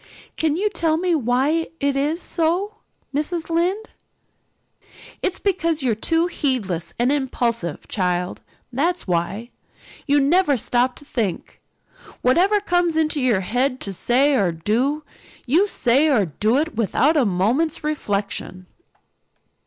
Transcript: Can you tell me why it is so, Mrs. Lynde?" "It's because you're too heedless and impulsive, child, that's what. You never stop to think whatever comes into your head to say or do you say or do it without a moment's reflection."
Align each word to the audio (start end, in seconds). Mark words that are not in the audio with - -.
Can 0.35 0.55
you 0.57 0.67
tell 0.71 0.97
me 0.97 1.13
why 1.13 1.67
it 1.79 1.95
is 1.95 2.23
so, 2.23 2.77
Mrs. 3.13 3.51
Lynde?" 3.51 3.89
"It's 5.21 5.39
because 5.39 5.83
you're 5.83 5.93
too 5.93 6.25
heedless 6.25 6.95
and 6.97 7.11
impulsive, 7.11 7.87
child, 7.87 8.41
that's 8.73 9.05
what. 9.05 9.49
You 10.07 10.19
never 10.19 10.57
stop 10.57 10.95
to 10.95 11.05
think 11.05 11.61
whatever 12.23 12.59
comes 12.59 12.95
into 12.97 13.21
your 13.21 13.41
head 13.41 13.79
to 13.81 13.93
say 13.93 14.33
or 14.33 14.51
do 14.51 15.03
you 15.45 15.67
say 15.67 16.07
or 16.07 16.25
do 16.25 16.57
it 16.57 16.73
without 16.75 17.15
a 17.15 17.23
moment's 17.23 17.83
reflection." 17.83 18.65